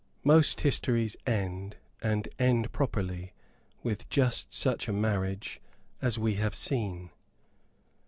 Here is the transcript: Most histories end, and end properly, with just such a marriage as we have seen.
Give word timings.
Most 0.23 0.61
histories 0.61 1.15
end, 1.27 1.77
and 2.01 2.27
end 2.39 2.71
properly, 2.71 3.35
with 3.83 4.09
just 4.09 4.51
such 4.51 4.87
a 4.87 4.91
marriage 4.93 5.61
as 6.01 6.17
we 6.17 6.37
have 6.37 6.55
seen. 6.55 7.11